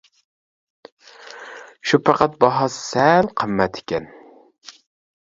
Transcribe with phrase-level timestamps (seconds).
[1.91, 4.13] شۇ پەقەت باھاسى سەل قىممەت ئىكەن.